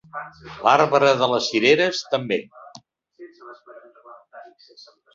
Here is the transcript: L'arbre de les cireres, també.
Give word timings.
L'arbre 0.67 1.11
de 1.19 1.27
les 1.33 1.49
cireres, 1.51 2.01
també. 2.15 2.41